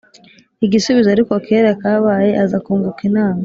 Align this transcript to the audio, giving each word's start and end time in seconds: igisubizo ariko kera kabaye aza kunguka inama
igisubizo 0.65 1.09
ariko 1.11 1.33
kera 1.45 1.71
kabaye 1.81 2.31
aza 2.43 2.57
kunguka 2.65 3.01
inama 3.09 3.39